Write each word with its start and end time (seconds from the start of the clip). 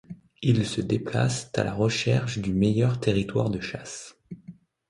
Ils 0.41 0.65
se 0.65 0.81
déplacent 0.81 1.51
à 1.55 1.63
la 1.63 1.75
recherche 1.75 2.39
du 2.39 2.55
meilleur 2.55 2.99
territoire 2.99 3.51
de 3.51 3.59
chasse. 3.59 4.19